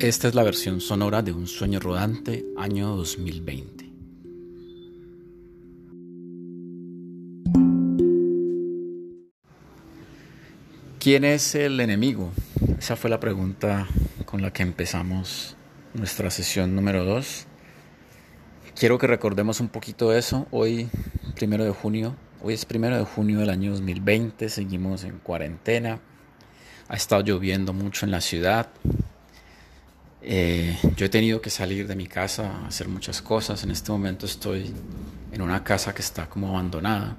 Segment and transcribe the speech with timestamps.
[0.00, 3.92] Esta es la versión sonora de Un sueño rodante, año 2020.
[10.98, 12.32] ¿Quién es el enemigo?
[12.76, 13.86] Esa fue la pregunta
[14.26, 15.56] con la que empezamos
[15.94, 17.46] nuestra sesión número 2.
[18.74, 20.48] Quiero que recordemos un poquito eso.
[20.50, 20.88] Hoy,
[21.36, 26.00] primero de junio, hoy es primero de junio del año 2020, seguimos en cuarentena.
[26.88, 28.70] Ha estado lloviendo mucho en la ciudad.
[30.26, 33.62] Eh, yo he tenido que salir de mi casa a hacer muchas cosas.
[33.62, 34.72] En este momento estoy
[35.32, 37.18] en una casa que está como abandonada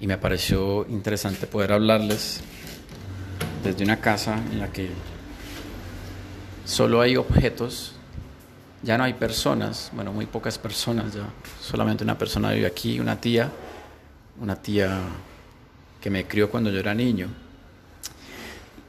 [0.00, 2.40] y me pareció interesante poder hablarles
[3.62, 4.90] desde una casa en la que
[6.64, 7.94] solo hay objetos,
[8.82, 11.28] ya no hay personas, bueno, muy pocas personas ya,
[11.60, 13.48] solamente una persona vive aquí, una tía,
[14.40, 14.98] una tía
[16.00, 17.28] que me crió cuando yo era niño.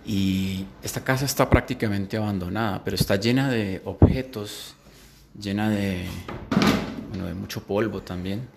[0.10, 4.74] Y esta casa está prácticamente abandonada, pero está llena de objetos,
[5.40, 6.08] llena de,
[7.10, 8.48] bueno, de mucho polvo también,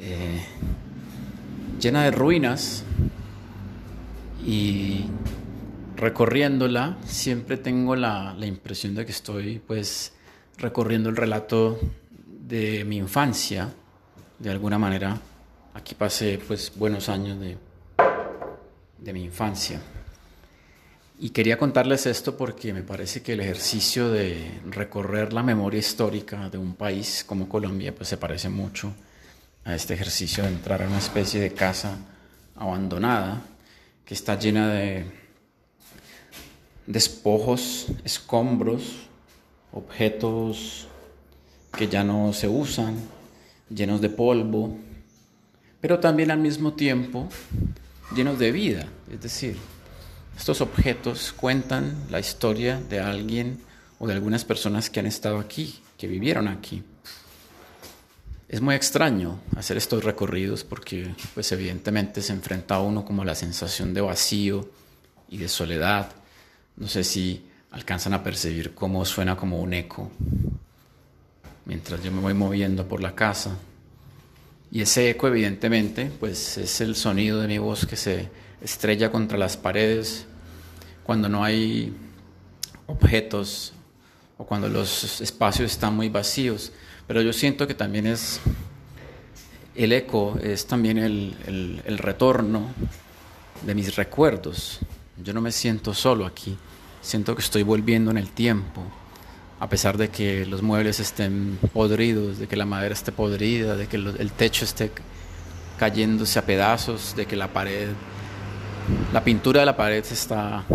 [0.00, 0.44] eh,
[1.78, 2.82] llena de ruinas
[4.44, 5.04] y
[5.94, 10.12] recorriéndola siempre tengo la, la, impresión de que estoy pues
[10.58, 11.78] recorriendo el relato
[12.26, 13.72] de mi infancia.
[14.40, 15.20] De alguna manera
[15.72, 17.56] aquí pasé pues buenos años de,
[19.04, 19.80] de mi infancia.
[21.20, 26.48] Y quería contarles esto porque me parece que el ejercicio de recorrer la memoria histórica
[26.48, 28.92] de un país como Colombia pues se parece mucho
[29.64, 31.98] a este ejercicio de entrar a una especie de casa
[32.56, 33.42] abandonada
[34.04, 35.06] que está llena de
[36.86, 39.08] despojos, escombros,
[39.72, 40.88] objetos
[41.76, 42.96] que ya no se usan,
[43.68, 44.76] llenos de polvo,
[45.80, 47.28] pero también al mismo tiempo
[48.14, 48.86] llenos de vida.
[49.12, 49.56] Es decir,
[50.36, 53.58] estos objetos cuentan la historia de alguien
[53.98, 56.82] o de algunas personas que han estado aquí, que vivieron aquí.
[58.48, 63.24] Es muy extraño hacer estos recorridos porque pues evidentemente se enfrenta a uno como a
[63.24, 64.68] la sensación de vacío
[65.28, 66.12] y de soledad
[66.76, 70.10] no sé si alcanzan a percibir cómo suena como un eco
[71.64, 73.56] mientras yo me voy moviendo por la casa.
[74.74, 78.28] Y ese eco evidentemente pues es el sonido de mi voz que se
[78.60, 80.26] estrella contra las paredes
[81.04, 81.96] cuando no hay
[82.88, 83.72] objetos
[84.36, 86.72] o cuando los espacios están muy vacíos.
[87.06, 88.40] Pero yo siento que también es
[89.76, 92.72] el eco, es también el, el retorno
[93.64, 94.80] de mis recuerdos,
[95.22, 96.58] yo no me siento solo aquí,
[97.00, 98.82] siento que estoy volviendo en el tiempo,
[99.64, 103.86] a pesar de que los muebles estén podridos, de que la madera esté podrida, de
[103.86, 104.92] que el techo esté
[105.78, 107.88] cayéndose a pedazos, de que la pared,
[109.14, 110.66] la pintura de la pared se está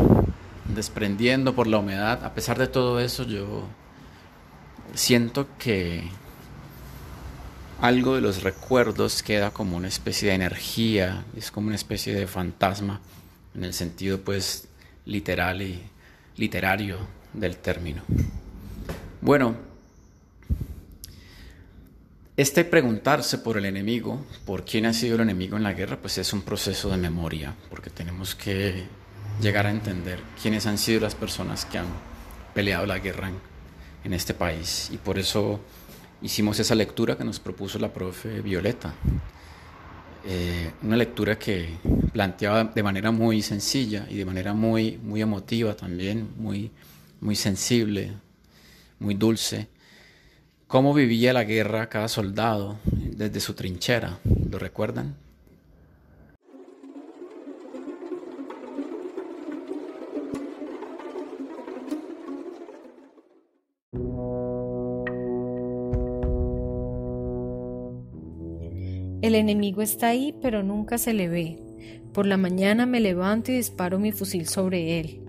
[0.74, 2.26] desprendiendo por la humedad.
[2.26, 3.68] A pesar de todo eso, yo
[4.96, 6.10] siento que
[7.82, 12.26] algo de los recuerdos queda como una especie de energía, es como una especie de
[12.26, 13.02] fantasma
[13.54, 14.68] en el sentido pues
[15.06, 15.80] literal y
[16.38, 16.98] literario
[17.34, 18.02] del término.
[19.22, 19.54] Bueno,
[22.38, 26.18] este preguntarse por el enemigo, por quién ha sido el enemigo en la guerra, pues
[26.20, 28.86] es un proceso de memoria, porque tenemos que
[29.42, 31.88] llegar a entender quiénes han sido las personas que han
[32.54, 33.30] peleado la guerra
[34.06, 34.90] en, este país.
[34.94, 35.60] Y por eso
[36.22, 38.94] hicimos esa lectura que nos propuso la profe Violeta.
[40.26, 41.78] Eh, una lectura que
[42.14, 46.72] planteaba de manera muy sencilla y de manera muy, muy emotiva también, muy,
[47.20, 48.14] muy sensible,
[49.00, 49.68] muy dulce,
[50.68, 54.20] cómo vivía la guerra cada soldado desde su trinchera.
[54.50, 55.16] ¿Lo recuerdan?
[69.22, 71.60] El enemigo está ahí, pero nunca se le ve.
[72.14, 75.22] Por la mañana me levanto y disparo mi fusil sobre él.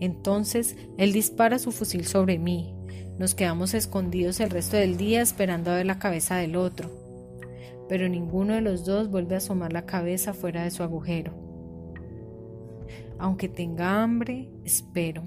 [0.00, 2.73] Entonces él dispara su fusil sobre mí.
[3.18, 6.90] Nos quedamos escondidos el resto del día esperando a ver la cabeza del otro.
[7.88, 11.32] Pero ninguno de los dos vuelve a asomar la cabeza fuera de su agujero.
[13.18, 15.24] Aunque tenga hambre, espero.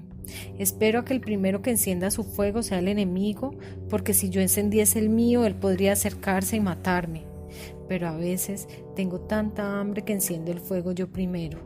[0.58, 3.54] Espero a que el primero que encienda su fuego sea el enemigo,
[3.88, 7.28] porque si yo encendiese el mío, él podría acercarse y matarme
[7.88, 11.58] pero a veces tengo tanta hambre que enciendo el fuego yo primero.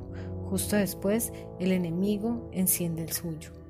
[0.49, 3.62] Justo después el enemigo enciende el suyo.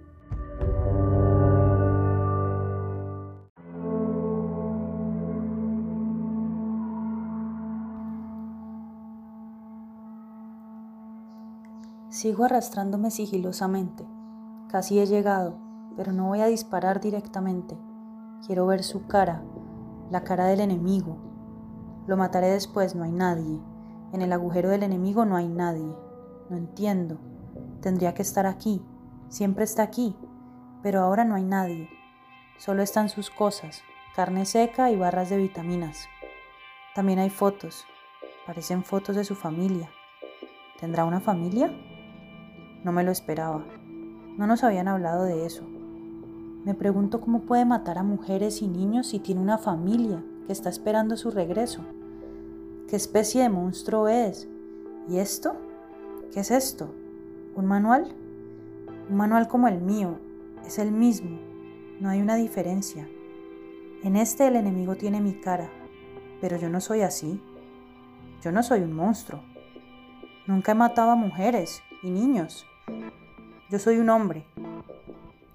[12.22, 14.06] Sigo arrastrándome sigilosamente.
[14.68, 15.58] Casi he llegado.
[15.96, 17.76] pero no voy a disparar directamente.
[18.46, 19.42] Quiero ver su cara,
[20.08, 21.16] la cara del enemigo.
[22.06, 23.60] Lo mataré después, no hay nadie.
[24.12, 25.96] En el agujero del enemigo no hay nadie.
[26.48, 27.18] No entiendo.
[27.80, 28.80] Tendría que estar aquí.
[29.28, 30.14] Siempre está aquí.
[30.80, 31.88] Pero ahora no hay nadie.
[32.56, 33.82] Solo están sus cosas,
[34.14, 36.06] carne seca y barras de vitaminas.
[36.94, 37.84] También hay fotos.
[38.46, 39.90] Parecen fotos de su familia.
[40.78, 41.72] ¿Tendrá una familia?
[42.84, 43.64] No me lo esperaba.
[44.36, 45.64] No nos habían hablado de eso.
[46.64, 50.68] Me pregunto cómo puede matar a mujeres y niños si tiene una familia que está
[50.68, 51.82] esperando su regreso.
[52.88, 54.48] ¿Qué especie de monstruo es?
[55.08, 55.56] ¿Y esto?
[56.32, 56.94] ¿Qué es esto?
[57.54, 58.14] ¿Un manual?
[59.10, 60.18] Un manual como el mío.
[60.66, 61.38] Es el mismo.
[62.00, 63.08] No hay una diferencia.
[64.02, 65.70] En este el enemigo tiene mi cara,
[66.40, 67.40] pero yo no soy así.
[68.42, 69.40] Yo no soy un monstruo.
[70.46, 72.66] Nunca he matado a mujeres y niños.
[73.70, 74.46] Yo soy un hombre,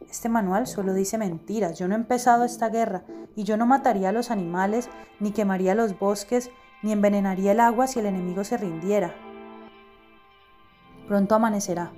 [0.09, 1.77] este manual solo dice mentiras.
[1.77, 3.03] Yo no he empezado esta guerra
[3.35, 4.89] y yo no mataría a los animales,
[5.19, 6.50] ni quemaría los bosques,
[6.81, 9.13] ni envenenaría el agua si el enemigo se rindiera.
[11.07, 11.91] Pronto amanecerá.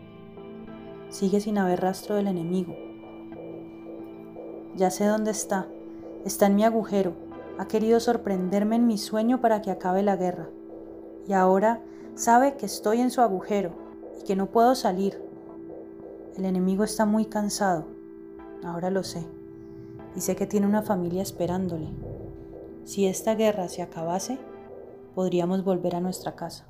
[1.09, 2.75] Sigue sin haber rastro del enemigo.
[4.75, 5.67] Ya sé dónde está.
[6.25, 7.13] Está en mi agujero.
[7.57, 10.49] Ha querido sorprenderme en mi sueño para que acabe la guerra.
[11.27, 11.81] Y ahora
[12.15, 13.88] sabe que estoy en su agujero
[14.19, 15.21] y que no puedo salir.
[16.37, 17.99] El enemigo está muy cansado
[18.63, 19.25] ahora lo sé,
[20.15, 21.87] y sé que tiene una familia esperándole.
[22.83, 24.37] Si esta guerra se acabase,
[25.15, 26.65] podríamos volver a nuestra casa.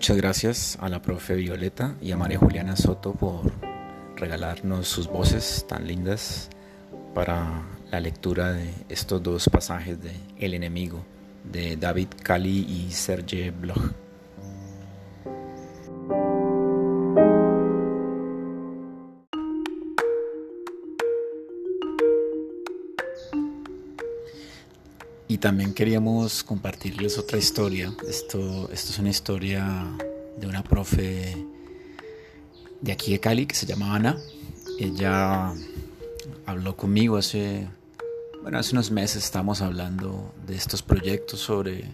[0.00, 3.52] Muchas gracias a la profe Violeta y a María Juliana Soto por
[4.16, 6.48] regalarnos sus voces tan lindas
[7.14, 11.04] para la lectura de estos dos pasajes de El enemigo
[11.44, 13.92] de David Kali y Serge Bloch.
[25.30, 27.94] Y también queríamos compartirles otra historia.
[28.08, 29.64] Esto, esto es una historia
[30.36, 31.46] de una profe
[32.80, 34.18] de aquí de Cali que se llama Ana.
[34.80, 35.54] Ella
[36.46, 37.68] habló conmigo hace,
[38.42, 41.84] bueno, hace unos meses, estamos hablando de estos proyectos sobre,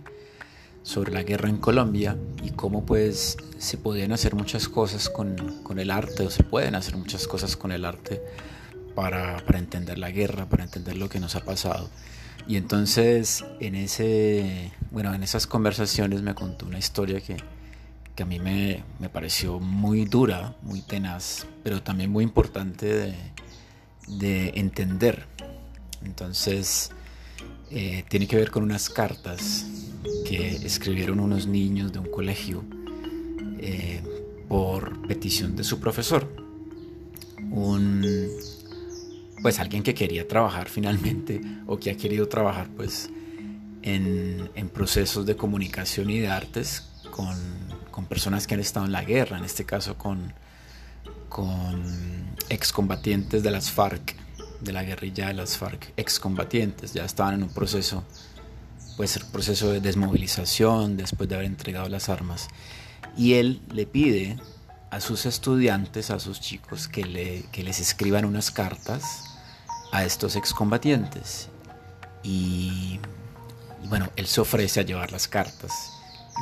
[0.83, 5.79] sobre la guerra en Colombia y cómo pues se podían hacer muchas cosas con, con
[5.79, 8.23] el arte o se pueden hacer muchas cosas con el arte
[8.95, 11.91] para, para entender la guerra, para entender lo que nos ha pasado.
[12.49, 17.37] Y entonces en ese, bueno, en esas conversaciones me contó una historia que,
[18.17, 18.83] que a mí me,
[19.13, 23.15] pareció muy dura, muy tenaz, pero también muy importante
[24.09, 25.27] de, entender.
[26.03, 26.91] Entonces,
[27.71, 29.67] eh, tiene que ver con unas cartas
[30.25, 32.65] que escribieron unos niños de un colegio
[33.59, 34.01] eh,
[34.49, 36.27] por petición de su profesor.
[37.51, 38.03] Un,
[39.47, 43.11] pues alguien que quería trabajar finalmente o que ha querido trabajar pues
[43.83, 47.57] en, en procesos de comunicación y de artes con
[47.97, 50.35] con personas que han estado en la guerra, en este caso con,
[51.31, 51.83] con
[52.51, 54.15] excombatientes de las FARC,
[54.61, 58.05] de la guerrilla de las FARC, excombatientes, ya estaban en un proceso,
[58.99, 62.49] pues el proceso de desmovilización después de haber entregado las armas.
[63.17, 64.37] Y él le pide
[64.91, 69.36] a sus estudiantes, a sus chicos, que, le, que les escriban unas cartas
[69.97, 71.49] a estos excombatientes.
[72.23, 73.01] Y,
[73.89, 75.73] bueno, él se ofrece a llevar las cartas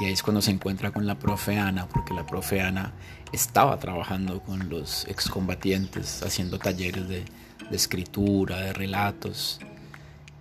[0.01, 2.93] y ahí es cuando se encuentra con la profe Ana, porque la profe Ana
[3.33, 7.25] estaba trabajando con los excombatientes, haciendo talleres de,
[7.71, 9.61] de escritura, de relatos.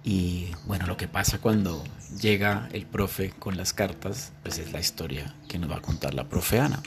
[0.03, 1.83] Y bueno, lo que pasa cuando
[2.19, 6.15] llega el profe con las cartas, pues es la historia que nos va a contar
[6.15, 6.81] la profe Ana.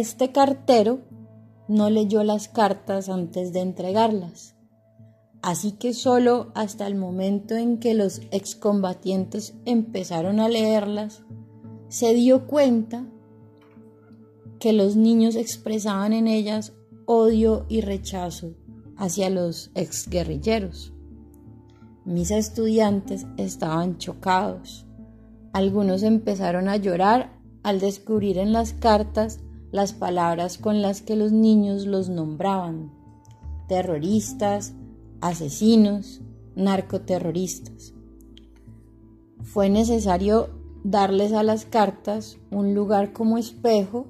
[0.00, 1.00] Este cartero
[1.68, 4.56] no leyó las cartas antes de entregarlas,
[5.42, 11.22] así que solo hasta el momento en que los excombatientes empezaron a leerlas,
[11.88, 13.04] se dio cuenta
[14.58, 16.72] que los niños expresaban en ellas
[17.04, 18.54] odio y rechazo
[18.96, 20.94] hacia los exguerrilleros.
[22.06, 24.86] Mis estudiantes estaban chocados.
[25.52, 29.40] Algunos empezaron a llorar al descubrir en las cartas
[29.72, 32.92] las palabras con las que los niños los nombraban,
[33.68, 34.74] terroristas,
[35.20, 36.20] asesinos,
[36.56, 37.94] narcoterroristas.
[39.42, 40.50] Fue necesario
[40.82, 44.06] darles a las cartas un lugar como espejo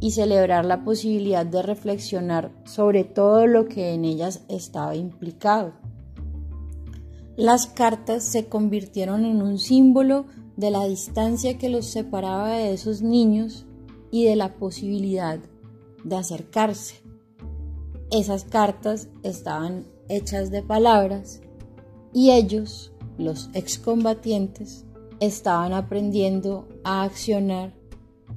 [0.00, 5.74] y celebrar la posibilidad de reflexionar sobre todo lo que en ellas estaba implicado.
[7.36, 13.00] Las cartas se convirtieron en un símbolo de la distancia que los separaba de esos
[13.00, 13.64] niños
[14.12, 15.40] y de la posibilidad
[16.04, 17.02] de acercarse.
[18.12, 21.40] Esas cartas estaban hechas de palabras
[22.12, 24.84] y ellos, los excombatientes,
[25.18, 27.72] estaban aprendiendo a accionar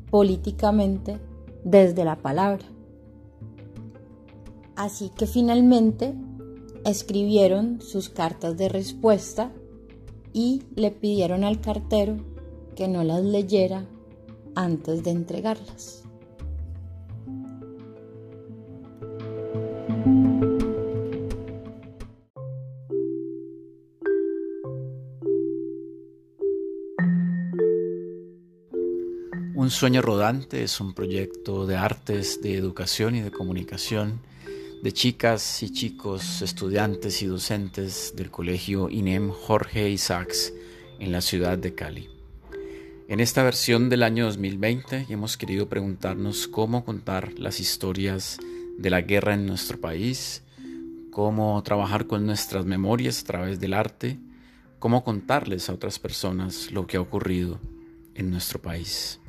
[0.10, 1.20] políticamente
[1.65, 2.65] desde la palabra.
[4.77, 6.13] Así que finalmente
[6.86, 9.51] escribieron sus cartas de respuesta
[10.32, 12.17] y le pidieron al cartero
[12.75, 13.88] que no las leyera
[14.56, 16.04] antes de entregarlas.
[29.56, 34.22] Un sueño rodante es un proyecto de artes, de educación y de comunicación
[34.84, 40.54] de chicas y chicos, estudiantes y docentes del colegio INEM Jorge Isaacs
[41.00, 42.15] en la ciudad de Cali.
[43.08, 48.40] En esta versión del año 2020 hemos querido preguntarnos cómo contar las historias
[48.80, 50.42] de la guerra en nuestro país,
[51.12, 54.18] cómo trabajar con nuestras memorias a través del arte,
[54.80, 57.60] cómo contarles a otras personas lo que ha ocurrido
[58.16, 59.20] en nuestro país.